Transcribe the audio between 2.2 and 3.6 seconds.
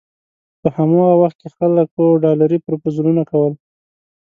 ډالري پروپوزلونه کول.